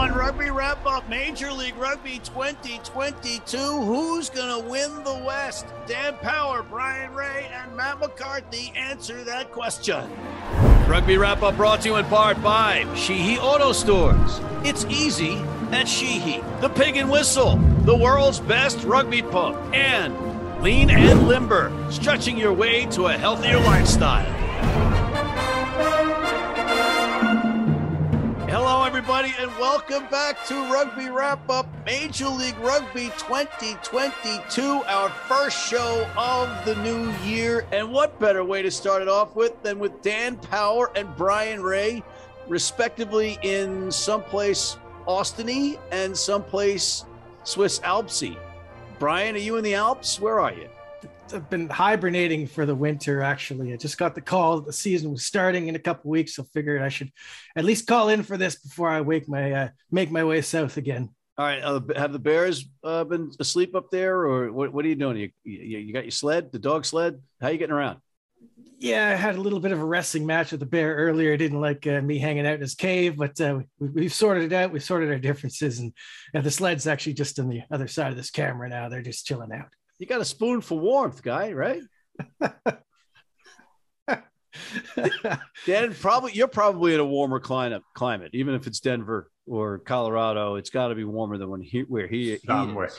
[0.00, 3.58] on Rugby Wrap Up Major League Rugby 2022.
[3.58, 5.66] Who's going to win the West?
[5.86, 10.10] Dan Power, Brian Ray, and Matt McCarthy answer that question.
[10.88, 14.40] Rugby Wrap Up brought to you in part by Sheehy Auto Stores.
[14.64, 15.34] It's easy
[15.70, 16.42] at Sheehy.
[16.62, 19.58] The Pig and Whistle, the world's best rugby pump.
[19.74, 24.39] And Lean and Limber, stretching your way to a healthier lifestyle.
[29.00, 36.06] Everybody, and welcome back to Rugby Wrap Up Major League Rugby 2022, our first show
[36.18, 37.66] of the new year.
[37.72, 41.62] And what better way to start it off with than with Dan Power and Brian
[41.62, 42.02] Ray,
[42.46, 47.06] respectively, in someplace Austiny and someplace
[47.44, 48.36] Swiss Alpsy.
[48.98, 50.20] Brian, are you in the Alps?
[50.20, 50.68] Where are you?
[51.32, 53.22] I've been hibernating for the winter.
[53.22, 56.34] Actually, I just got the call that the season was starting in a couple weeks,
[56.34, 57.12] so figured I should
[57.56, 60.76] at least call in for this before I wake my uh, make my way south
[60.76, 61.10] again.
[61.38, 64.72] All right, uh, have the bears uh, been asleep up there, or what?
[64.72, 65.16] What are you doing?
[65.16, 67.20] You, you, you got your sled, the dog sled.
[67.40, 67.98] How are you getting around?
[68.78, 71.36] Yeah, I had a little bit of a wrestling match with the bear earlier.
[71.36, 74.54] Didn't like uh, me hanging out in his cave, but uh, we, have sorted it
[74.54, 74.72] out.
[74.72, 75.92] We've sorted our differences, and,
[76.32, 78.88] and the sled's actually just on the other side of this camera now.
[78.88, 79.68] They're just chilling out.
[80.00, 81.82] You got a spoon for warmth, guy, right?
[85.66, 87.82] Dan, probably you're probably in a warmer climate.
[87.94, 91.80] Climate, even if it's Denver or Colorado, it's got to be warmer than when he
[91.80, 92.86] where he, he somewhere.
[92.86, 92.96] Is.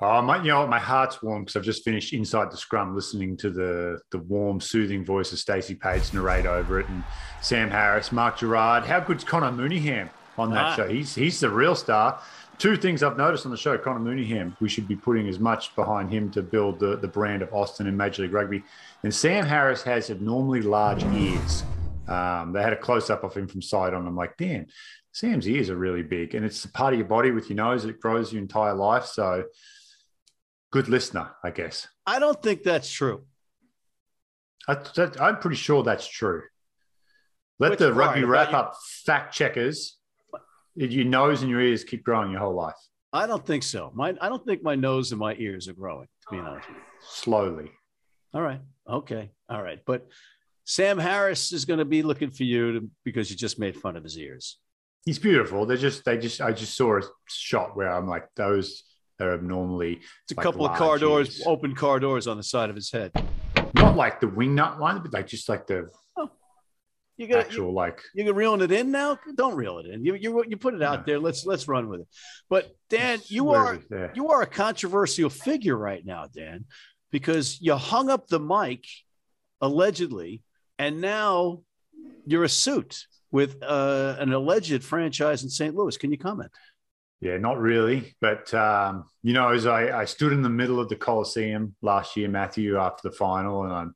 [0.00, 3.36] Oh, my, you know, my heart's warm because I've just finished Inside the Scrum, listening
[3.38, 7.04] to the the warm, soothing voice of Stacey Page narrate over it, and
[7.42, 8.84] Sam Harris, Mark Gerard.
[8.84, 10.76] How good's Connor Mooneyham on that ah.
[10.76, 10.88] show?
[10.88, 12.22] He's he's the real star
[12.58, 15.74] two things I've noticed on the show, Connor Mooneyham, we should be putting as much
[15.76, 18.62] behind him to build the, the brand of Austin in Major League Rugby.
[19.02, 21.64] And Sam Harris has abnormally large ears.
[22.08, 24.06] Um, they had a close up of him from side on.
[24.06, 24.66] I'm like, damn,
[25.12, 26.34] Sam's ears are really big.
[26.34, 29.04] And it's a part of your body with your nose that grows your entire life.
[29.04, 29.44] So
[30.70, 31.86] good listener, I guess.
[32.06, 33.24] I don't think that's true.
[34.66, 34.76] I,
[35.20, 36.42] am pretty sure that's true.
[37.58, 39.97] Let Which the rugby wrap up fact checkers
[40.86, 42.74] your nose and your ears keep growing your whole life?
[43.12, 43.90] I don't think so.
[43.94, 46.68] My, I don't think my nose and my ears are growing, to be honest.
[47.00, 47.70] Slowly.
[48.34, 48.60] All right.
[48.88, 49.30] Okay.
[49.48, 49.80] All right.
[49.86, 50.06] But
[50.64, 53.96] Sam Harris is going to be looking for you to, because you just made fun
[53.96, 54.58] of his ears.
[55.06, 55.64] He's beautiful.
[55.64, 58.82] They're just, they just, I just saw a shot where I'm like, those
[59.20, 60.00] are abnormally.
[60.24, 62.90] It's a like couple of car doors, open car doors on the side of his
[62.92, 63.12] head.
[63.74, 65.88] Not like the wing nut one, but like just like the
[67.18, 69.18] you got actual you, like you're reeling it in now.
[69.36, 70.04] Don't reel it in.
[70.04, 71.18] You you you put it out there.
[71.18, 72.08] Let's let's run with it.
[72.48, 73.78] But Dan, you are
[74.14, 76.64] you are a controversial figure right now, Dan,
[77.10, 78.86] because you hung up the mic
[79.60, 80.42] allegedly,
[80.78, 81.62] and now
[82.24, 85.74] you're a suit with uh, an alleged franchise in St.
[85.74, 85.96] Louis.
[85.96, 86.50] Can you comment?
[87.20, 88.14] Yeah, not really.
[88.20, 92.16] But, um, you know, as I, I stood in the middle of the Coliseum last
[92.16, 93.94] year, Matthew, after the final, and I'm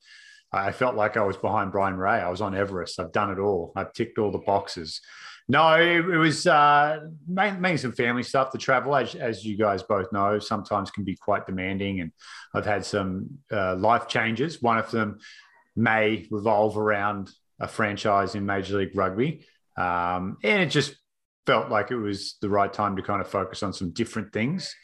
[0.53, 2.21] I felt like I was behind Brian Ray.
[2.21, 3.01] I was on Everest.
[3.01, 3.73] I've done it all.
[3.75, 5.01] I've ticked all the boxes.
[5.49, 8.53] No, it, it was uh, mainly some family stuff.
[8.53, 12.01] The travel, as, as, you guys both know, sometimes can be quite demanding.
[12.01, 12.13] And
[12.55, 14.63] I've had some uh, life changes.
[14.63, 15.19] One of them
[15.75, 19.47] may revolve around a franchise in Major League Rugby.
[19.77, 20.95] Um, and it just
[21.47, 24.75] felt like it was the right time to kind of focus on some different things.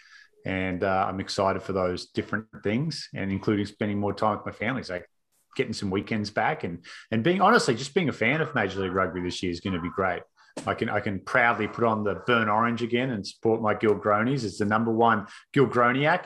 [0.45, 4.53] And uh, I'm excited for those different things and including spending more time with my
[4.53, 4.83] family.
[4.83, 5.01] So
[5.59, 6.79] getting some weekends back and
[7.11, 9.75] and being honestly just being a fan of Major League Rugby this year is going
[9.75, 10.23] to be great.
[10.67, 14.45] I can I can proudly put on the burn orange again and support my Gilgronis.
[14.45, 16.25] It's the number one Gilgroniac.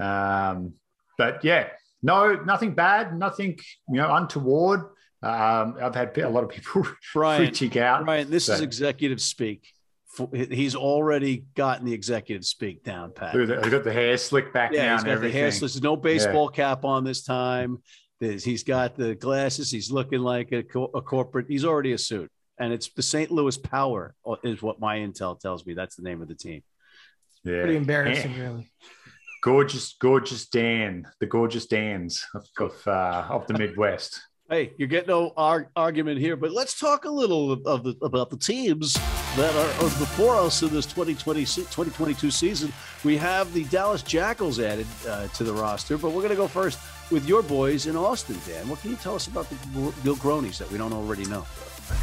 [0.00, 0.74] Um,
[1.18, 1.68] but yeah,
[2.02, 3.58] no, nothing bad, nothing
[3.88, 4.80] you know untoward.
[5.22, 8.04] Um, I've had a lot of people Brian, freaking out.
[8.04, 9.66] Brian, this is executive speak.
[10.32, 13.34] He's already gotten the executive speak down, Pat.
[13.34, 14.98] He's got the hair slicked back yeah, down.
[14.98, 15.82] He's got the hair slicked.
[15.82, 16.56] No baseball yeah.
[16.56, 17.78] cap on this time.
[18.20, 19.70] He's got the glasses.
[19.70, 21.46] He's looking like a, co- a corporate.
[21.48, 23.30] He's already a suit, and it's the St.
[23.30, 25.74] Louis Power uh, is what my intel tells me.
[25.74, 26.62] That's the name of the team.
[27.42, 28.70] Yeah, pretty embarrassing, really.
[29.42, 34.20] Gorgeous, gorgeous Dan, the gorgeous Dans of of, uh, of the Midwest.
[34.48, 38.28] Hey, you're getting no ar- argument here, but let's talk a little of the, about
[38.28, 38.92] the teams
[39.36, 42.70] that are, are before us in this 2020, 2022 season.
[43.04, 46.46] We have the Dallas Jackals added uh, to the roster, but we're going to go
[46.46, 46.78] first
[47.10, 48.68] with your boys in Austin, Dan.
[48.68, 51.46] What can you tell us about the Gilgronis that we don't already know?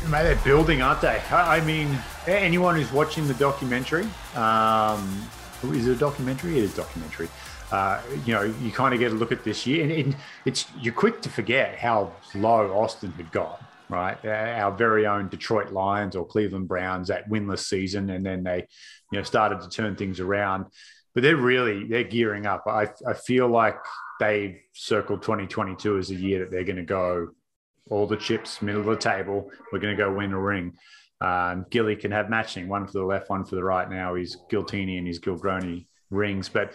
[0.10, 1.22] Mate, they're building, aren't they?
[1.32, 5.28] I mean, anyone who's watching the documentary, um,
[5.64, 6.58] is it a documentary?
[6.58, 7.30] It is documentary.
[7.72, 10.16] Uh, you know, you kind of get a look at this year, and, and,
[10.46, 13.62] it's you're quick to forget how low Austin had got.
[13.90, 14.24] right?
[14.26, 18.68] Our very own Detroit Lions or Cleveland Browns that winless season, and then they,
[19.12, 20.66] you know, started to turn things around.
[21.14, 22.64] But they're really they're gearing up.
[22.68, 23.78] I I feel like
[24.20, 27.30] they've circled 2022 as a year that they're going to go
[27.90, 29.52] all the chips, middle of the table.
[29.72, 30.74] We're going to go win a ring.
[31.20, 34.16] Um, Gilly can have matching, one for the left, one for the right now.
[34.16, 36.50] He's Giltini and he's Gilgroni rings.
[36.50, 36.74] But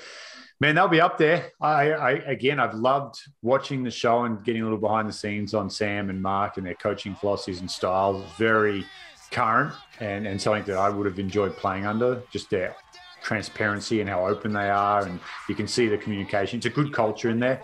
[0.60, 1.52] man, they'll be up there.
[1.60, 5.54] I, I, again, I've loved watching the show and getting a little behind the scenes
[5.54, 8.24] on Sam and Mark and their coaching philosophies and styles.
[8.38, 8.84] Very
[9.30, 12.22] current and, and something that I would have enjoyed playing under.
[12.30, 12.76] Just their
[13.22, 15.18] transparency and how open they are, and
[15.48, 16.58] you can see the communication.
[16.58, 17.62] It's a good culture in there.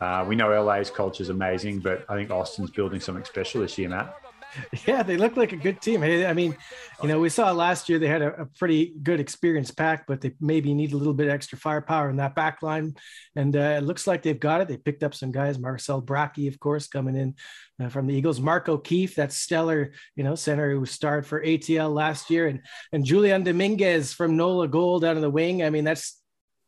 [0.00, 3.78] Uh, we know LA's culture is amazing, but I think Austin's building something special this
[3.78, 4.23] year, Matt.
[4.86, 6.02] Yeah, they look like a good team.
[6.02, 6.56] I mean,
[7.02, 10.20] you know, we saw last year they had a, a pretty good experience pack, but
[10.20, 12.94] they maybe need a little bit extra firepower in that back line.
[13.36, 14.68] And uh, it looks like they've got it.
[14.68, 17.34] They picked up some guys, Marcel Brache, of course, coming in
[17.82, 21.92] uh, from the Eagles, Mark O'Keefe, that stellar, you know, center who starred for ATL
[21.92, 22.60] last year, and
[22.92, 25.62] and Julian Dominguez from NOLA Gold out of the wing.
[25.62, 26.20] I mean, that's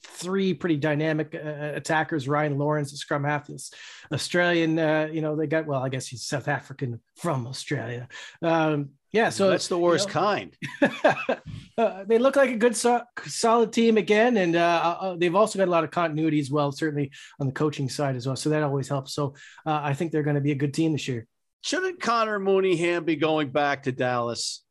[0.07, 2.29] three pretty dynamic uh, attackers.
[2.29, 3.73] Ryan Louwrens, the scrum half, this
[4.13, 4.79] Australian.
[4.79, 5.83] Uh, you know, they got well.
[5.83, 8.09] I guess he's South African from Australia.
[8.43, 10.57] Um, yeah, so that's the worst you know, kind.
[11.79, 15.59] uh, they look like a good, so- solid team again, and uh, uh, they've also
[15.59, 17.11] got a lot of continuity as well, certainly
[17.41, 18.37] on the coaching side as well.
[18.37, 19.15] So that always helps.
[19.15, 21.27] So uh, I think they're going to be a good team this year.
[21.63, 24.63] Shouldn't Connor Mooneyham be going back to Dallas?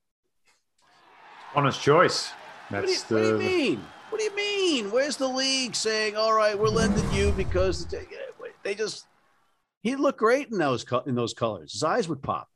[1.55, 2.31] Honest choice.
[2.69, 3.33] That's what do you, the.
[3.33, 3.85] What do you mean?
[4.15, 4.91] What do you mean?
[4.91, 7.85] Where's the league saying, "All right, we're lending you because
[8.63, 9.05] they just
[9.83, 11.73] he looked great in those in those colors.
[11.73, 12.47] His eyes would pop."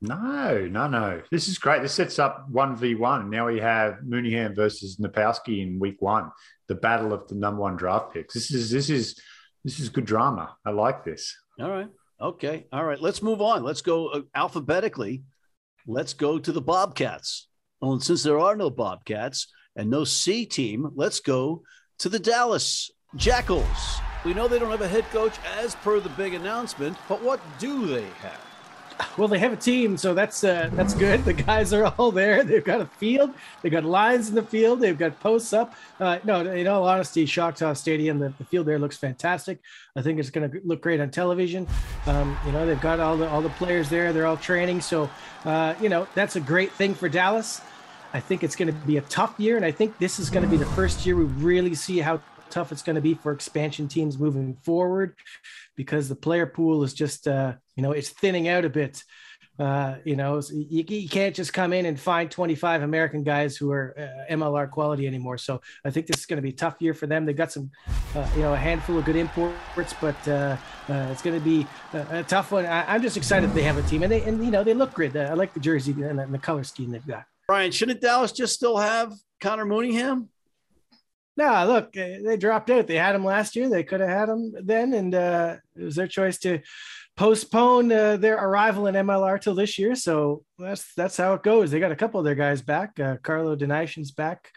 [0.00, 1.22] No, no, no.
[1.32, 1.82] This is great.
[1.82, 3.30] This sets up one v one.
[3.30, 6.30] Now we have Mooneyham versus Napowski in week one,
[6.68, 8.34] the battle of the number one draft picks.
[8.34, 9.20] This is this is
[9.64, 10.56] this is good drama.
[10.64, 11.36] I like this.
[11.58, 11.88] All right.
[12.20, 12.68] Okay.
[12.72, 13.00] All right.
[13.00, 13.64] Let's move on.
[13.64, 15.24] Let's go uh, alphabetically.
[15.88, 17.48] Let's go to the Bobcats.
[17.80, 19.48] Well, and since there are no Bobcats,
[19.78, 21.62] and no C team, let's go
[21.98, 24.00] to the Dallas Jackals.
[24.24, 27.40] We know they don't have a head coach as per the big announcement, but what
[27.58, 28.40] do they have?
[29.16, 31.24] Well, they have a team, so that's uh, that's good.
[31.28, 32.42] The guys are all there.
[32.42, 33.32] They've got a field.
[33.62, 34.80] They've got lines in the field.
[34.80, 35.74] They've got posts up.
[36.00, 39.60] Uh, no, in all honesty, Choctaw Stadium, the, the field there looks fantastic.
[39.94, 41.68] I think it's going to look great on television.
[42.06, 44.12] Um, you know, they've got all the all the players there.
[44.12, 45.08] They're all training, so
[45.44, 47.60] uh, you know that's a great thing for Dallas.
[48.12, 50.44] I think it's going to be a tough year, and I think this is going
[50.44, 52.20] to be the first year we really see how
[52.50, 55.14] tough it's going to be for expansion teams moving forward,
[55.76, 59.02] because the player pool is just uh, you know it's thinning out a bit.
[59.58, 63.72] Uh, you know, you, you, can't just come in and find 25 American guys who
[63.72, 65.36] are uh, MLR quality anymore.
[65.36, 67.26] So I think this is going to be a tough year for them.
[67.26, 67.72] They've got some,
[68.14, 70.56] uh, you know, a handful of good imports, but uh,
[70.88, 72.66] uh, it's going to be a, a tough one.
[72.66, 74.94] I, am just excited they have a team, and they and you know they look
[74.94, 75.16] great.
[75.16, 77.24] I like the jersey and the, and the color scheme they've got.
[77.48, 80.28] Brian, shouldn't Dallas just still have Connor Mooneyham?
[81.34, 82.86] No, look, they dropped out.
[82.86, 83.70] They had him last year.
[83.70, 86.60] They could have had him then, and uh, it was their choice to
[87.16, 89.94] postpone uh, their arrival in MLR till this year.
[89.94, 91.70] So that's that's how it goes.
[91.70, 93.00] They got a couple of their guys back.
[93.00, 94.50] Uh, Carlo Denison's back.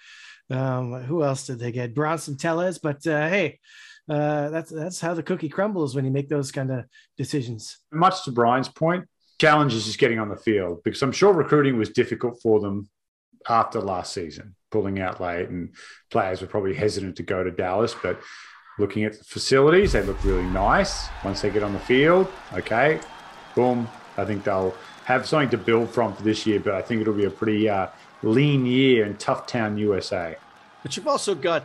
[0.49, 1.95] Um, who else did they get?
[1.95, 2.77] Bronson Tellez.
[2.77, 3.59] But uh, hey,
[4.09, 6.85] uh, that's that's how the cookie crumbles when you make those kind of
[7.15, 7.77] decisions.
[7.91, 9.05] Much to Brian's point,
[9.41, 12.87] challenge is just getting on the field because I'm sure recruiting was difficult for them
[13.49, 15.73] after last season, pulling out late, and
[16.11, 17.95] players were probably hesitant to go to Dallas.
[18.03, 18.21] But
[18.77, 21.07] looking at the facilities, they look really nice.
[21.25, 22.99] Once they get on the field, okay,
[23.55, 24.75] boom, I think they'll
[25.05, 26.59] have something to build from for this year.
[26.59, 27.87] But I think it'll be a pretty uh,
[28.21, 30.35] lean year in Tough Town, USA.
[30.83, 31.63] But you've also got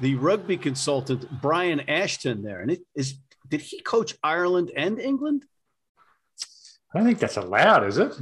[0.00, 3.18] the rugby consultant Brian Ashton there, and it is.
[3.46, 5.44] Did he coach Ireland and England?
[6.92, 8.12] I don't think that's allowed, is it?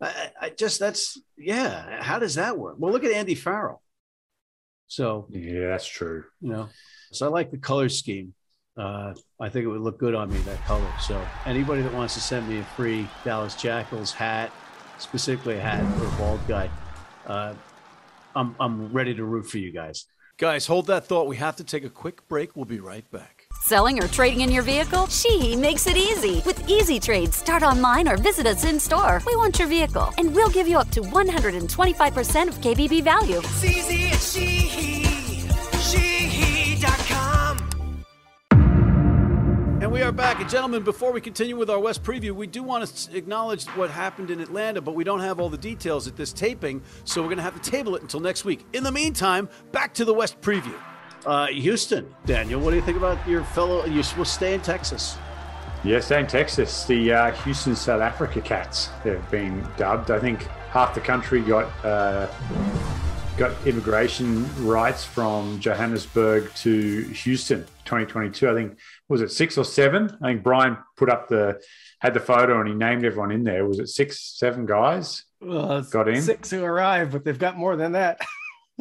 [0.00, 2.02] I, I, just that's yeah.
[2.02, 2.76] How does that work?
[2.78, 3.82] Well, look at Andy Farrell.
[4.86, 6.24] So yeah, that's true.
[6.40, 6.68] You know,
[7.12, 8.34] so I like the color scheme.
[8.76, 10.90] Uh, I think it would look good on me that color.
[11.00, 14.50] So anybody that wants to send me a free Dallas Jackals hat,
[14.98, 16.70] specifically a hat for a bald guy,
[17.26, 17.54] uh,
[18.34, 20.06] I'm I'm ready to root for you guys.
[20.38, 21.26] Guys, hold that thought.
[21.26, 22.56] We have to take a quick break.
[22.56, 23.39] We'll be right back.
[23.70, 25.06] Selling or trading in your vehicle?
[25.06, 26.42] Sheehy makes it easy.
[26.44, 29.22] With Easy Trade, start online or visit us in store.
[29.24, 33.38] We want your vehicle, and we'll give you up to 125% of KBB value.
[33.38, 35.00] It's easy at Sheehy,
[39.80, 40.40] And we are back.
[40.40, 43.88] And gentlemen, before we continue with our West preview, we do want to acknowledge what
[43.88, 47.28] happened in Atlanta, but we don't have all the details at this taping, so we're
[47.28, 48.66] going to have to table it until next week.
[48.72, 50.74] In the meantime, back to the West preview.
[51.26, 53.84] Uh, Houston, Daniel, what do you think about your fellow?
[53.84, 55.18] You will stay in Texas.
[55.82, 60.10] Yes, and Texas, the uh, Houston South Africa Cats have been dubbed.
[60.10, 62.26] I think half the country got uh,
[63.38, 68.50] got immigration rights from Johannesburg to Houston, 2022.
[68.50, 70.14] I think was it six or seven?
[70.22, 71.62] I think Brian put up the
[72.00, 73.66] had the photo and he named everyone in there.
[73.66, 75.24] Was it six, seven guys?
[75.40, 78.20] Well, got in six who arrived, but they've got more than that.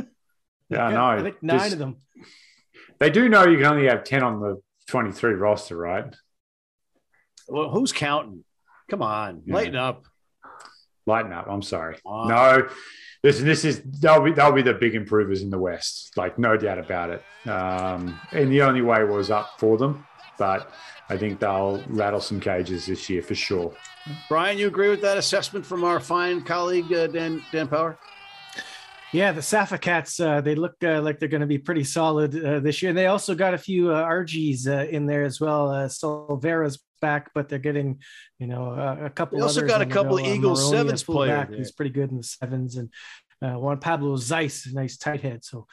[0.70, 1.06] yeah, I know.
[1.06, 1.98] I think nine Just, of them.
[3.00, 6.14] They do know you can only have ten on the 23 roster, right?
[7.48, 8.44] Well, who's counting?
[8.90, 9.54] Come on, yeah.
[9.54, 10.06] lighten up.
[11.06, 11.48] Lighten up.
[11.50, 11.98] I'm sorry.
[12.06, 12.68] No,
[13.24, 16.58] listen, this is they'll be they'll be the big improvers in the West, like no
[16.58, 17.50] doubt about it.
[17.50, 20.06] Um, and the only way was up for them,
[20.38, 20.72] but
[21.08, 23.74] I think they'll rattle some cages this year for sure.
[24.28, 27.98] Brian, you agree with that assessment from our fine colleague uh, Dan Dan Power?
[29.12, 32.36] Yeah, the Safa Cats, uh, they look uh, like they're going to be pretty solid
[32.46, 32.90] uh, this year.
[32.90, 35.72] And they also got a few uh, RGs uh, in there as well.
[35.72, 38.02] Uh, Silvera's back, but they're getting,
[38.38, 39.40] you know, uh, a couple.
[39.40, 41.48] They also got a couple of Eagles sevens players.
[41.56, 42.90] He's pretty good in the sevens, and
[43.42, 45.44] uh, Juan Pablo Zeiss, nice tight head.
[45.44, 45.66] So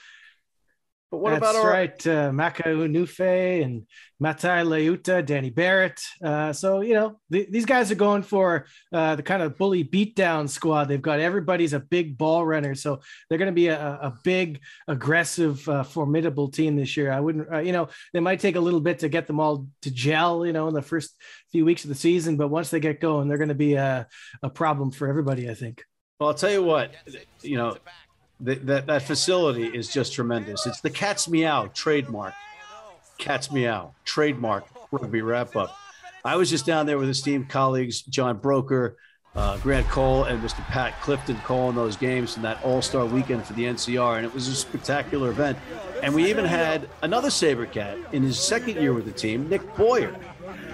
[1.10, 2.06] but what That's about our right?
[2.06, 3.86] Uh, Maka Unufe and
[4.18, 6.00] Matai Leuta, Danny Barrett.
[6.22, 9.84] Uh, so you know the, these guys are going for uh, the kind of bully
[9.84, 10.86] beatdown squad.
[10.86, 14.60] They've got everybody's a big ball runner, so they're going to be a, a, big,
[14.88, 17.12] aggressive, uh, formidable team this year.
[17.12, 19.68] I wouldn't, uh, you know, they might take a little bit to get them all
[19.82, 21.14] to gel, you know, in the first
[21.52, 24.08] few weeks of the season, but once they get going, they're going to be a,
[24.42, 25.48] a problem for everybody.
[25.48, 25.84] I think.
[26.18, 26.94] Well, I'll tell you what,
[27.42, 27.76] you know,
[28.40, 30.66] that that facility is just tremendous.
[30.66, 32.34] It's the Cat's Meow trademark.
[33.18, 35.76] Cat's Meow trademark rugby wrap up.
[36.24, 38.96] I was just down there with esteemed colleagues John Broker,
[39.34, 40.60] uh, Grant Cole, and Mr.
[40.66, 44.34] Pat Clifton calling those games in that All Star weekend for the NCR, and it
[44.34, 45.56] was a spectacular event.
[46.02, 49.76] And we even had another Saber Cat in his second year with the team, Nick
[49.76, 50.14] Boyer,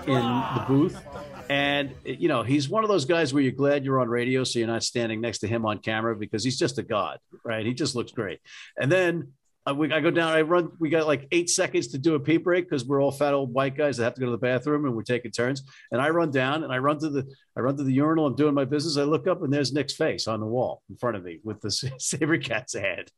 [0.07, 1.01] in the booth
[1.49, 4.59] and you know, he's one of those guys where you're glad you're on radio, so
[4.59, 7.65] you're not standing next to him on camera because he's just a god, right?
[7.65, 8.41] He just looks great.
[8.79, 9.33] And then
[9.69, 12.21] uh, we, I go down, I run, we got like eight seconds to do a
[12.21, 14.39] pee break because we're all fat old white guys that have to go to the
[14.39, 15.63] bathroom and we're taking turns.
[15.93, 18.27] And I run down and I run to the, I run to the urinal.
[18.27, 18.97] I'm doing my business.
[18.97, 21.61] I look up and there's Nick's face on the wall in front of me with
[21.61, 23.09] the Saber Cat's head.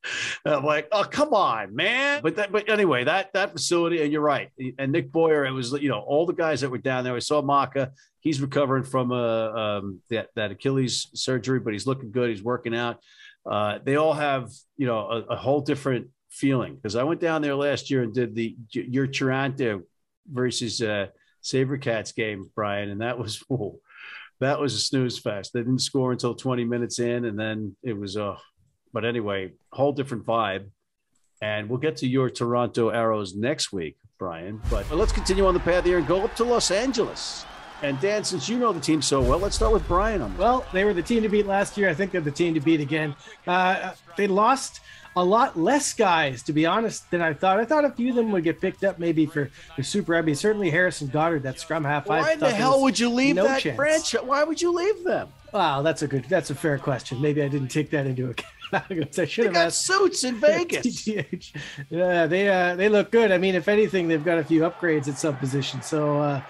[0.45, 2.21] And I'm like, oh, come on, man.
[2.23, 4.51] But that, but anyway, that, that facility, and you're right.
[4.79, 7.17] And Nick Boyer, it was, you know, all the guys that were down there.
[7.17, 7.93] I saw Maka.
[8.21, 12.31] He's recovering from uh, um, that, that Achilles surgery, but he's looking good.
[12.31, 13.01] He's working out.
[13.47, 17.43] Uh, they all have, you know, a, a whole different feeling because I went down
[17.43, 19.83] there last year and did the your Toronto
[20.31, 21.07] versus uh,
[21.43, 23.81] SaberCats game, Brian, and that was oh,
[24.41, 25.53] that was a snooze fest.
[25.53, 28.17] They didn't score until 20 minutes in, and then it was.
[28.17, 28.37] Uh,
[28.93, 30.69] but anyway, whole different vibe.
[31.43, 34.63] And we'll get to your Toronto Arrows next week, Brian.
[34.71, 37.45] But let's continue on the path here and go up to Los Angeles.
[37.83, 40.35] And Dan, since you know the team so well, let's start with Brian on.
[40.39, 41.91] Well, they were the team to beat last year.
[41.91, 43.15] I think they're the team to beat again.
[43.47, 44.81] Uh, they lost
[45.17, 47.61] a lot less guys, to be honest, than I thought.
[47.61, 50.35] I thought a few of them would get picked up maybe for, for Super Rugby.
[50.35, 52.07] Certainly Harrison Goddard, that scrum half.
[52.07, 53.77] Why the hell would you leave no that chance.
[53.77, 54.23] franchise?
[54.23, 55.29] Why would you leave them?
[55.53, 57.21] Wow, that's a good, that's a fair question.
[57.21, 58.49] Maybe I didn't take that into account.
[58.73, 59.83] I should have got asked.
[59.87, 61.07] suits in Vegas.
[61.07, 63.31] yeah, they uh, they look good.
[63.31, 65.87] I mean, if anything, they've got a few upgrades at some positions.
[65.87, 66.43] So uh,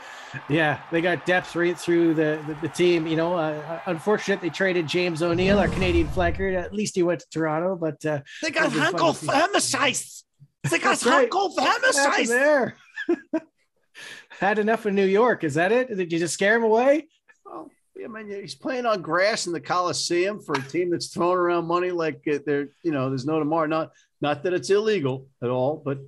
[0.48, 3.06] yeah, they got depth right through the, the, the team.
[3.06, 6.54] You know, uh, unfortunate they traded James O'Neill, our Canadian flanker.
[6.56, 10.24] At least he went to Toronto, but uh, they got Hanco Germishuys.
[10.70, 11.00] They got.
[11.02, 12.76] Hanco Germishuys there.
[14.40, 15.44] Had enough in New York.
[15.44, 15.96] Is that it?
[15.96, 17.08] Did you just scare him away?
[17.44, 17.70] Well,
[18.02, 21.66] I mean, he's playing on grass in the Coliseum for a team that's throwing around
[21.66, 23.66] money like they're, you know, there's no tomorrow.
[23.66, 25.98] Not, not that it's illegal at all, but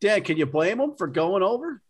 [0.00, 1.82] Dan, can you blame him for going over?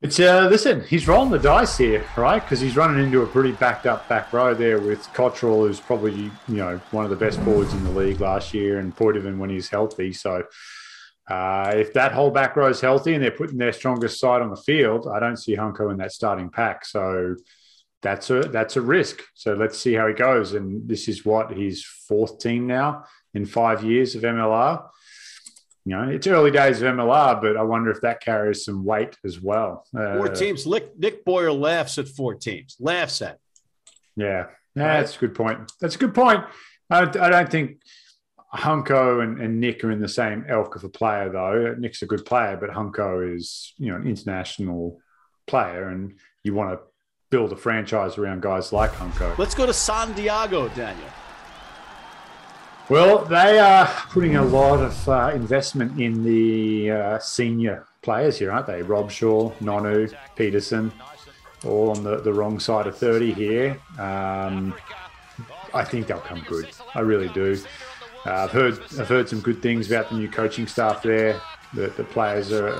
[0.00, 2.40] It's uh, listen, he's rolling the dice here, right?
[2.40, 6.12] Because he's running into a pretty backed up back row there with Cottrell, who's probably
[6.14, 9.50] you know one of the best forwards in the league last year, and Poitevin when
[9.50, 10.12] he's healthy.
[10.12, 10.44] So
[11.28, 14.50] uh, if that whole back row is healthy and they're putting their strongest side on
[14.50, 16.84] the field, I don't see Hunko in that starting pack.
[16.84, 17.34] So
[18.00, 19.22] that's a that's a risk.
[19.34, 20.52] So let's see how he goes.
[20.52, 23.02] And this is what his fourth team now
[23.34, 24.80] in five years of MLR
[25.84, 29.16] you know, it's early days of MLR, but I wonder if that carries some weight
[29.24, 29.86] as well.
[29.96, 30.66] Uh, four teams.
[30.66, 32.76] Nick, Nick Boyer laughs at four teams.
[32.78, 33.38] Laughs at.
[34.16, 35.72] Yeah, yeah, that's a good point.
[35.80, 36.44] That's a good point.
[36.90, 37.80] I, I don't think
[38.54, 41.74] Hunko and, and, Nick are in the same elk of a player, though.
[41.78, 44.98] Nick's a good player, but Hunko is, you know, an international
[45.46, 46.80] player, and you want to
[47.30, 49.36] build a franchise around guys like Hunko.
[49.38, 51.08] Let's go to San Diego, Daniel.
[52.88, 58.50] Well, they are putting a lot of uh, investment in the uh, senior players here,
[58.50, 58.80] aren't they?
[58.80, 60.90] Robshaw, Nonu, Peterson,
[61.66, 63.78] all on the, the wrong side of 30 here.
[63.98, 64.74] Um,
[65.74, 66.70] I think they'll come good.
[66.94, 67.58] I really do.
[68.24, 71.38] Uh, I've heard I've heard some good things about the new coaching staff there.
[71.74, 72.74] The, the players are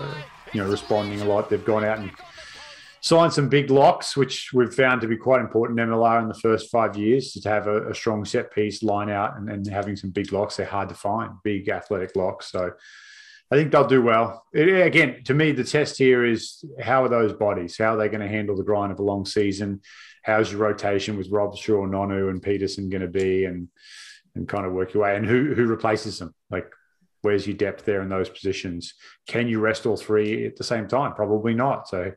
[0.55, 1.50] you know responding a lot.
[1.50, 2.11] They've gone out and
[3.00, 6.35] signed some big locks, which we've found to be quite important in MLR in the
[6.35, 9.97] first five years to have a, a strong set piece line out and, and, having
[9.97, 10.57] some big locks.
[10.57, 12.50] They're hard to find, big athletic locks.
[12.50, 12.73] So
[13.50, 14.45] I think they'll do well.
[14.52, 17.78] It, again, to me, the test here is how are those bodies?
[17.78, 19.81] How are they going to handle the grind of a long season?
[20.23, 23.45] How's your rotation with Robshaw, Nonu, and Peterson going to be?
[23.45, 23.69] And
[24.38, 25.17] and kind of work your way.
[25.17, 26.35] And who who replaces them?
[26.50, 26.73] Like,
[27.23, 28.95] where's your depth there in those positions?
[29.26, 31.14] Can you rest all three at the same time?
[31.14, 31.88] Probably not.
[31.88, 32.12] So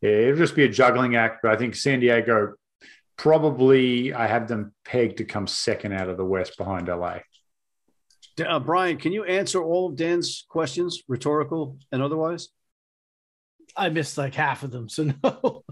[0.00, 1.40] yeah, it'll just be a juggling act.
[1.42, 2.54] But I think San Diego
[3.16, 7.18] probably I have them pegged to come second out of the West behind LA.
[8.44, 12.48] Uh, Brian, can you answer all of Dan's questions, rhetorical and otherwise?
[13.76, 15.64] I missed like half of them, so no.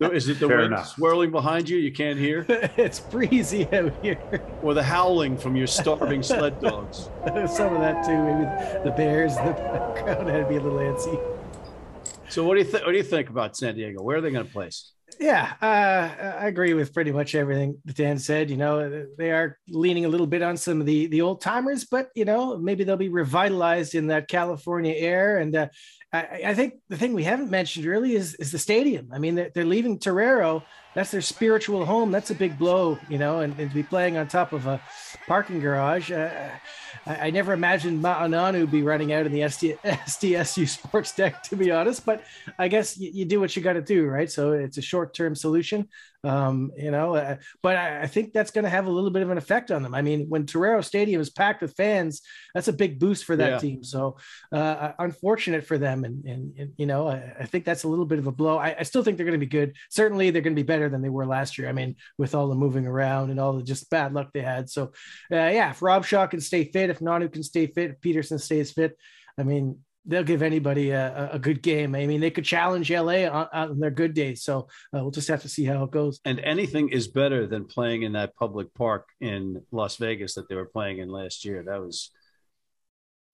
[0.00, 0.88] Is it the Fair wind enough.
[0.88, 1.78] swirling behind you?
[1.78, 2.44] You can't hear?
[2.76, 4.18] it's breezy out here.
[4.62, 7.10] Or the howling from your starving sled dogs?
[7.26, 8.18] Some of that too.
[8.18, 11.37] Maybe the bears in the background had to be a little antsy.
[12.28, 12.84] So, what do you think?
[12.84, 14.02] What do you think about San Diego?
[14.02, 14.92] Where are they going to place?
[15.18, 18.50] Yeah, uh, I agree with pretty much everything that Dan said.
[18.50, 21.84] You know, they are leaning a little bit on some of the the old timers,
[21.84, 25.38] but you know, maybe they'll be revitalized in that California air.
[25.38, 25.68] And uh,
[26.12, 29.08] I, I, think the thing we haven't mentioned really is is the stadium.
[29.12, 30.62] I mean, they're, they're leaving Torero.
[30.98, 32.10] That's their spiritual home.
[32.10, 34.80] That's a big blow, you know, and, and to be playing on top of a
[35.28, 36.10] parking garage.
[36.10, 36.48] Uh,
[37.06, 41.40] I, I never imagined Ma'a Nonu be running out in the SD, SDSU sports deck,
[41.44, 42.04] to be honest.
[42.04, 42.24] But
[42.58, 44.28] I guess you, you do what you got to do, right?
[44.28, 45.86] So it's a short term solution,
[46.24, 47.14] um, you know.
[47.14, 49.70] Uh, but I, I, think that's going to have a little bit of an effect
[49.70, 49.94] on them.
[49.94, 52.22] I mean, when Torero Stadium is packed with fans,
[52.54, 53.58] that's a big boost for that yeah.
[53.58, 53.84] team.
[53.84, 54.16] So
[54.52, 58.06] uh, unfortunate for them, and, and, and you know, I, I, think that's a little
[58.06, 58.58] bit of a blow.
[58.58, 59.76] I, I still think they're going to be good.
[59.90, 61.68] Certainly, they're going to be better than they were last year.
[61.68, 64.68] I mean, with all the moving around and all the just bad luck they had.
[64.68, 64.84] So
[65.30, 68.72] uh, yeah, if Robshaw can stay fit, if Nonu can stay fit, if Peterson stays
[68.72, 68.96] fit,
[69.38, 71.94] I mean, they'll give anybody a, a, good game.
[71.94, 74.42] I mean, they could challenge LA on, on their good days.
[74.42, 76.18] So uh, we'll just have to see how it goes.
[76.24, 80.54] And anything is better than playing in that public park in Las Vegas that they
[80.54, 81.62] were playing in last year.
[81.62, 82.10] That was,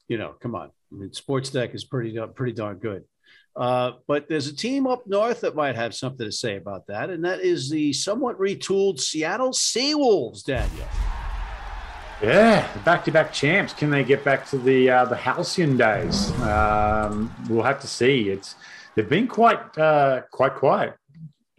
[0.09, 0.71] you know, come on.
[0.93, 3.05] I mean, Sports Deck is pretty pretty darn good.
[3.57, 7.09] Uh, but there's a team up north that might have something to say about that,
[7.09, 10.89] and that is the somewhat retooled Seattle Seawolves, Daniel.
[12.23, 13.73] Yeah, back-to-back champs.
[13.73, 16.31] Can they get back to the uh, the halcyon days?
[16.41, 18.31] Um, we'll have to see.
[18.31, 18.55] It's
[18.95, 20.95] they've been quite uh, quite quiet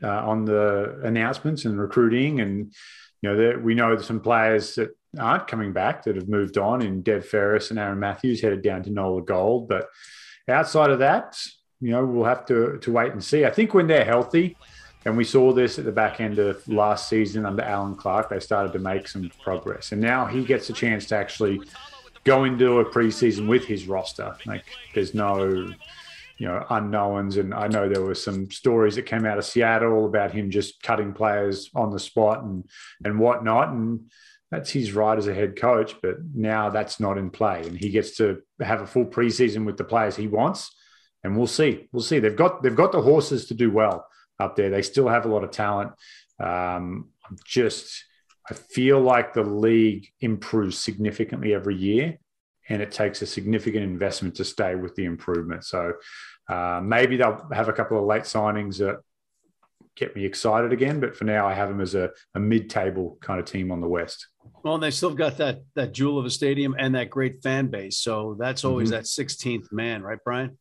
[0.02, 2.74] uh, on the announcements and recruiting, and
[3.22, 7.02] you know we know some players that aren't coming back that have moved on in
[7.02, 9.88] Dev Ferris and Aaron Matthews headed down to Nola Gold, but
[10.50, 11.38] outside of that,
[11.82, 13.46] you know, we'll have to to wait and see.
[13.46, 14.58] I think when they're healthy,
[15.06, 18.39] and we saw this at the back end of last season under Allen Clarke, they
[18.39, 21.62] started to make some progress, and now he gets a chance to actually
[22.24, 24.36] go into a preseason with his roster.
[24.46, 25.70] Like, there's no
[26.38, 27.38] you know unknowns.
[27.38, 30.82] And i know there were some stories that came out of seattle about him just
[30.82, 32.65] cutting players on the spot and
[33.04, 33.70] and whatnot.
[33.70, 34.12] And
[34.52, 35.96] that's his right as a head coach.
[36.02, 37.62] But now that's not in play.
[37.65, 40.74] And he gets to have a full preseason with the players he wants.
[41.24, 41.88] And we'll see.
[41.91, 42.20] We'll see.
[42.20, 44.08] They've got they've got the horses to do well
[44.39, 44.69] up there.
[44.69, 45.91] They still have a lot of talent.
[46.39, 47.10] Um,
[47.45, 48.04] just
[48.50, 52.17] I feel like the league improves significantly every year,
[52.69, 55.63] and it takes a significant investment to stay with the improvement.
[55.63, 55.93] So
[56.48, 58.98] uh, maybe they'll have a couple of late signings that
[59.95, 61.00] get me excited again.
[61.00, 63.88] But for now, I have them as a, a mid-table kind of team on the
[63.88, 64.28] West.
[64.63, 68.00] Well, they still got that that jewel of a stadium and that great fan base.
[68.00, 68.98] So that's always mm-hmm.
[68.98, 70.58] that 16th man, right, Brian?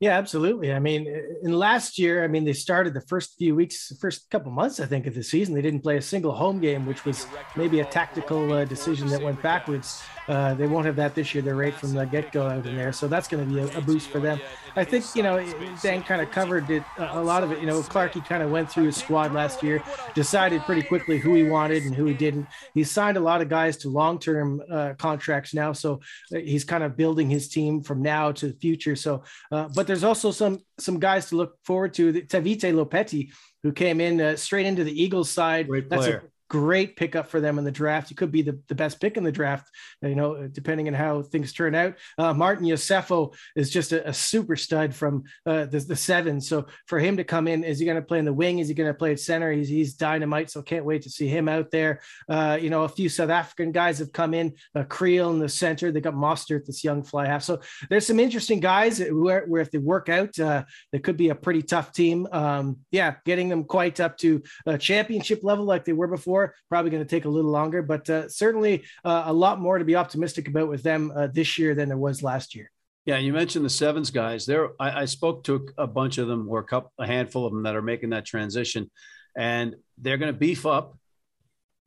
[0.00, 0.72] Yeah, absolutely.
[0.72, 1.06] I mean,
[1.42, 4.86] in last year, I mean, they started the first few weeks, first couple months, I
[4.86, 5.54] think, of the season.
[5.54, 9.20] They didn't play a single home game, which was maybe a tactical uh, decision that
[9.20, 10.02] went backwards.
[10.26, 11.42] Uh, they won't have that this year.
[11.42, 12.92] They're right from the get go out in there.
[12.92, 14.40] So that's going to be a, a, boost for them.
[14.76, 15.44] I think, you know,
[15.82, 17.58] Dan kind of covered it, a lot of it.
[17.58, 19.82] You know, Clarky kind of went through his squad last year,
[20.14, 22.46] decided pretty quickly who he wanted and who he didn't.
[22.72, 25.72] He signed a lot of guys to long term uh, contracts now.
[25.72, 26.00] So
[26.32, 28.94] uh, he's kind of building his team from now to the future.
[28.94, 32.12] So, uh, but there's also some some guys to look forward to.
[32.12, 33.30] Tavite Lopeti,
[33.64, 35.66] who came in uh, straight into the Eagles side.
[35.66, 36.30] Great player.
[36.50, 38.08] Great pickup for them in the draft.
[38.08, 39.70] He could be the, the best pick in the draft,
[40.02, 41.94] you know, depending on how things turn out.
[42.18, 46.40] Uh, Martin Iosefo is just a, a super stud from uh, the, the seven.
[46.40, 48.58] So for him to come in, is he going to play in the wing?
[48.58, 49.52] Is he going to play at center?
[49.52, 50.50] He's, he's dynamite.
[50.50, 52.00] So can't wait to see him out there.
[52.28, 55.48] Uh, you know, a few South African guys have come in, uh, Creel in the
[55.48, 55.92] center.
[55.92, 57.44] They got Mostert, this young fly half.
[57.44, 61.28] So there's some interesting guys where, where if they work out, uh, they could be
[61.28, 62.26] a pretty tough team.
[62.32, 64.42] Um, yeah, getting them quite up to
[64.80, 68.28] championship level like they were before, probably going to take a little longer, but uh,
[68.28, 71.88] certainly uh, a lot more to be optimistic about with them uh, this year than
[71.88, 72.70] there was last year.
[73.06, 74.46] Yeah, you mentioned the sevens guys.
[74.46, 77.52] There, I, I spoke to a bunch of them, or a couple, a handful of
[77.52, 78.90] them that are making that transition,
[79.36, 80.98] and they're going to beef up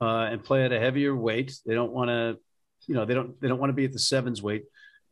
[0.01, 1.55] uh, and play at a heavier weight.
[1.65, 2.37] They don't want to,
[2.87, 4.63] you know, they don't they don't want to be at the sevens weight.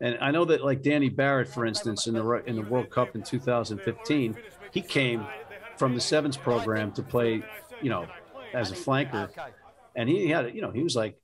[0.02, 3.16] And I know that like Danny Barrett, for instance, in the in the World Cup
[3.16, 4.36] in 2015,
[4.72, 5.26] he came
[5.78, 7.44] from the sevens program to play,
[7.82, 8.08] you know,
[8.54, 9.30] as a flanker,
[9.96, 11.18] and he had, you know, he was like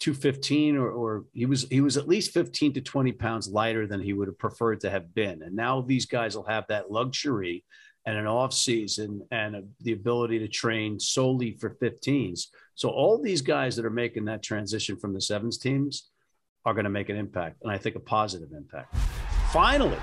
[0.00, 4.00] 215 or, or he was he was at least 15 to 20 pounds lighter than
[4.00, 5.42] he would have preferred to have been.
[5.42, 7.64] And now these guys will have that luxury
[8.04, 12.46] and an off season and a, the ability to train solely for 15s.
[12.74, 16.10] So all these guys that are making that transition from the sevens teams
[16.64, 18.94] are going to make an impact, and I think a positive impact.
[19.52, 19.98] Finally,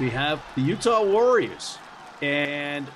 [0.00, 1.78] we have the Utah Warriors.
[2.20, 2.88] And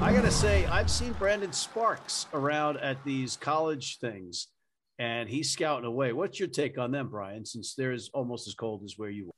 [0.00, 4.46] I got to say, I've seen Brandon Sparks around at these college things,
[4.98, 6.14] and he's scouting away.
[6.14, 9.26] What's your take on them, Brian, since they're as, almost as cold as where you
[9.26, 9.32] were?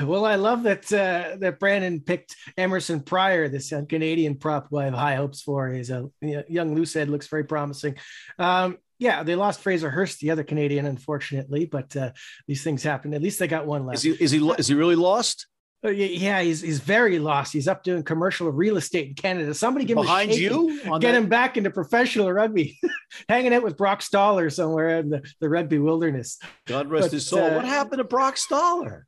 [0.06, 4.78] Well, I love that uh, that Brandon picked Emerson Prior, this uh, Canadian prop who
[4.78, 5.68] I have high hopes for.
[5.70, 7.96] He's a young loose head, looks very promising.
[8.38, 12.12] Um, yeah, they lost Fraser Hurst, the other Canadian, unfortunately, but uh,
[12.46, 13.12] these things happen.
[13.12, 13.98] At least they got one left.
[13.98, 15.46] Is he is he is he really lost?
[15.84, 17.52] Uh, yeah, he's he's very lost.
[17.52, 19.54] He's up doing commercial real estate in Canada.
[19.54, 21.14] Somebody get him behind you, get that?
[21.14, 22.80] him back into professional rugby,
[23.28, 26.38] hanging out with Brock Staller somewhere in the, the rugby wilderness.
[26.66, 27.44] God rest but, his soul.
[27.44, 29.02] Uh, what happened to Brock Staller?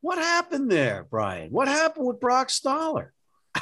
[0.00, 1.52] What happened there, Brian?
[1.52, 3.10] What happened with Brock Staller?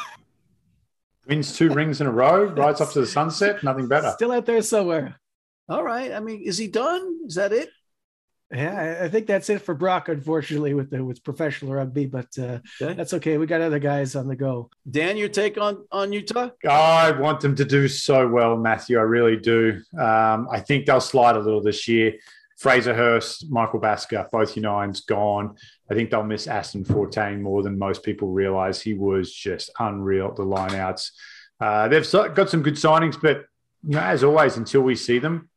[1.28, 4.12] Wins two rings in a row, rides up to the sunset, nothing better.
[4.12, 5.20] Still out there somewhere.
[5.68, 6.12] All right.
[6.12, 7.20] I mean, is he done?
[7.26, 7.68] Is that it?
[8.55, 12.61] Yeah, I think that's it for Brock, unfortunately, with the with professional rugby, but uh,
[12.81, 12.95] okay.
[12.95, 13.37] that's okay.
[13.37, 14.71] We got other guys on the go.
[14.88, 16.51] Dan, your take on on Utah?
[16.69, 18.99] I want them to do so well, Matthew.
[18.99, 19.81] I really do.
[19.99, 22.14] Um, I think they'll slide a little this year.
[22.57, 25.57] Fraser Hurst, Michael Basker, both Union's gone.
[25.90, 28.81] I think they'll miss Aston Fortin more than most people realize.
[28.81, 31.11] He was just unreal at the lineouts.
[31.61, 33.47] Uh, they've got some good signings, but
[33.83, 35.49] you know, as always, until we see them,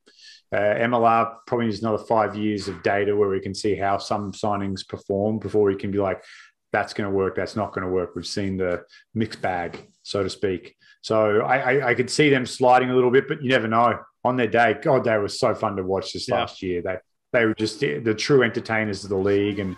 [0.53, 4.31] uh, MLR probably needs another five years of data where we can see how some
[4.31, 6.23] signings perform before we can be like,
[6.71, 8.15] that's going to work, that's not going to work.
[8.15, 8.83] We've seen the
[9.13, 10.75] mixed bag, so to speak.
[11.01, 13.99] So I, I, I, could see them sliding a little bit, but you never know.
[14.25, 16.35] On their day, God, they were so fun to watch this yeah.
[16.35, 16.81] last year.
[16.81, 16.97] They
[17.31, 19.75] they were just the true entertainers of the league, and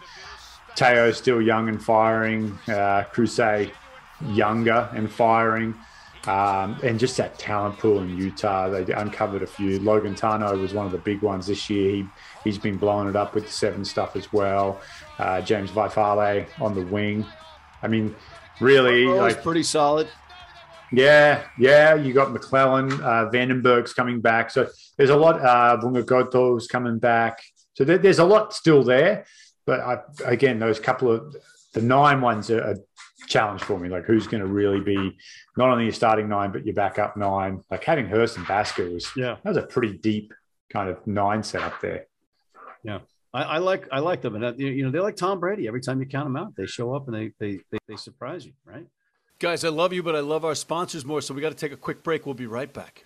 [0.76, 3.72] Teo still young and firing, uh, Crusade
[4.28, 5.76] younger and firing.
[6.30, 9.80] Um, and just that talent pool in Utah, they uncovered a few.
[9.80, 11.92] Logan Tano was one of the big ones this year.
[11.92, 12.06] He,
[12.44, 14.80] he's been blowing it up with the seven stuff as well.
[15.18, 17.26] Uh, James Vifale on the wing.
[17.82, 18.16] I mean,
[18.60, 20.08] really, like pretty solid.
[20.92, 21.96] Yeah, yeah.
[21.96, 24.52] You got McClellan, uh, Vandenberg's coming back.
[24.52, 25.42] So there's a lot.
[25.42, 27.42] Uh, Vungagoto's coming back.
[27.74, 29.26] So there, there's a lot still there.
[29.66, 31.36] But I, again, those couple of
[31.74, 32.76] the nine ones are, are
[33.30, 33.88] challenge for me.
[33.88, 35.18] Like, who's going to really be
[35.56, 37.64] not only your starting nine, but your backup nine?
[37.72, 40.34] Like having Hurst and Basker was yeah, that was a pretty deep
[40.70, 42.08] kind of nine set up there.
[42.84, 43.00] Yeah.
[43.34, 45.68] I, I like I like them, and uh, you know they like Tom Brady.
[45.68, 48.44] Every time you count them out, they show up and they they they, they surprise
[48.44, 48.88] you, right?
[49.38, 51.22] Guys, I love you, but I love our sponsors more.
[51.22, 52.26] So we got to take a quick break.
[52.26, 53.06] We'll be right back.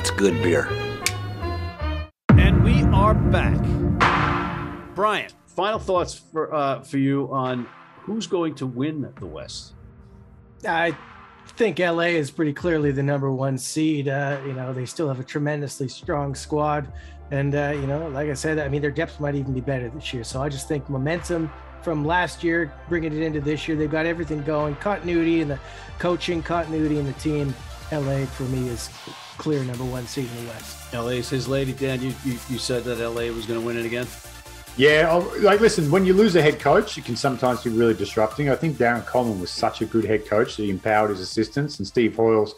[0.00, 0.66] That's good beer.
[2.30, 3.60] And we are back.
[4.94, 7.68] Brian, final thoughts for uh, for you on
[8.00, 9.74] who's going to win the West.
[10.66, 10.96] I
[11.48, 14.08] think LA is pretty clearly the number one seed.
[14.08, 16.90] Uh, you know, they still have a tremendously strong squad.
[17.30, 19.90] And, uh, you know, like I said, I mean, their depth might even be better
[19.90, 20.24] this year.
[20.24, 24.06] So I just think momentum from last year, bringing it into this year, they've got
[24.06, 25.60] everything going continuity and the
[25.98, 27.54] coaching, continuity in the team.
[27.92, 28.88] LA for me is
[29.40, 30.92] clear number one seed in the West.
[30.92, 31.72] LA is his lady.
[31.72, 34.06] Dan, you, you, you said that LA was going to win it again?
[34.76, 37.94] Yeah, oh, like listen, when you lose a head coach, it can sometimes be really
[37.94, 38.50] disrupting.
[38.50, 41.78] I think Darren Coleman was such a good head coach that he empowered his assistants
[41.78, 42.52] and Steve Hoiles.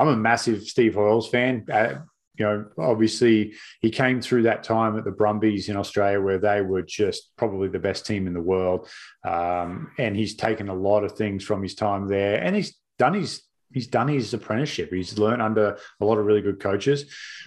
[0.00, 1.64] I'm a massive Steve Hoiles fan.
[1.72, 2.00] Uh,
[2.36, 6.62] you know, obviously he came through that time at the Brumbies in Australia where they
[6.62, 8.88] were just probably the best team in the world.
[9.24, 13.14] Um, and he's taken a lot of things from his time there and he's done
[13.14, 13.42] his
[13.74, 14.90] he's done his apprenticeship.
[14.92, 17.04] He's learned under a lot of really good coaches.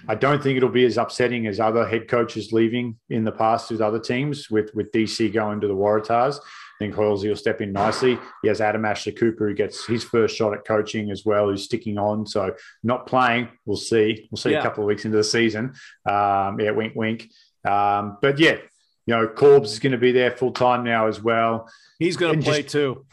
[0.08, 3.72] I don't think it'll be as upsetting as other head coaches leaving in the past
[3.72, 6.40] with other teams, with with DC going to the Waratahs.
[6.40, 8.20] I think Hoilesy will step in nicely.
[8.44, 11.64] He has Adam Ashley Cooper who gets his first shot at coaching as well, who's
[11.64, 12.28] sticking on.
[12.28, 14.28] So not playing, we'll see.
[14.30, 14.60] We'll see yeah.
[14.60, 15.74] a couple of weeks into the season.
[16.08, 17.32] Um, yeah, wink, wink.
[17.66, 18.58] Um, but yeah,
[19.08, 21.68] you know, Corbs is going to be there full time now as well.
[21.98, 23.06] He's going to play just, too.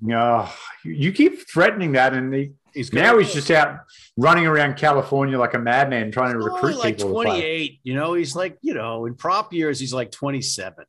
[0.00, 0.48] No,
[0.84, 3.80] you keep threatening that, and he, he's now he's just out
[4.16, 7.12] running around California like a madman trying to recruit like people.
[7.12, 10.84] Twenty eight, you know, he's like you know in prop years he's like twenty seven.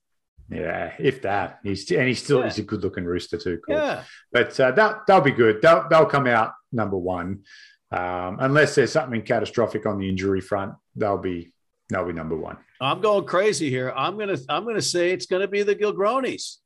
[0.50, 1.60] Yeah, if that.
[1.64, 2.46] He's and he's still yeah.
[2.46, 3.60] he's a good looking rooster too.
[3.66, 3.76] Cool.
[3.76, 5.62] Yeah, but uh, that they'll be good.
[5.62, 7.44] They'll they'll come out number one,
[7.92, 10.74] um, unless there's something catastrophic on the injury front.
[10.96, 11.54] They'll be
[11.90, 12.58] they'll be number one.
[12.80, 13.94] I'm going crazy here.
[13.96, 16.58] I'm gonna I'm gonna say it's gonna be the Gilgronis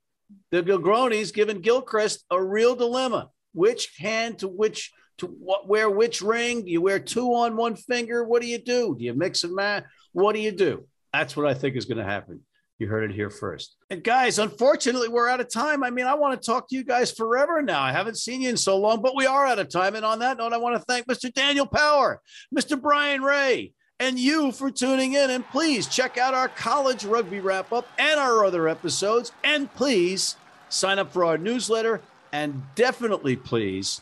[0.52, 3.30] the Gilgronis giving Gilchrist a real dilemma.
[3.54, 6.64] Which hand to which to wear which ring?
[6.64, 8.24] Do you wear two on one finger?
[8.24, 8.96] What do you do?
[8.98, 9.84] Do you mix and match?
[10.14, 10.88] What do you do?
[11.14, 12.42] That's what I think is going to happen.
[12.80, 13.76] You heard it here first.
[13.92, 15.84] And guys, unfortunately, we're out of time.
[15.84, 17.80] I mean, I want to talk to you guys forever now.
[17.80, 19.94] I haven't seen you in so long, but we are out of time.
[19.94, 21.32] And on that note, I want to thank Mr.
[21.32, 22.20] Daniel Power,
[22.56, 22.82] Mr.
[22.82, 25.30] Brian Ray, and you for tuning in.
[25.30, 29.32] And please check out our college rugby wrap up and our other episodes.
[29.44, 30.36] And please
[30.68, 32.02] sign up for our newsletter.
[32.34, 34.02] And definitely, please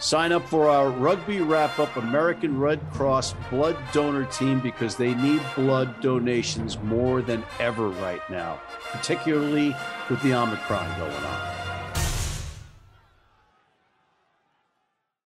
[0.00, 5.14] sign up for our rugby wrap up American Red Cross blood donor team because they
[5.14, 8.60] need blood donations more than ever right now,
[8.92, 9.76] particularly
[10.08, 11.67] with the Omicron going on.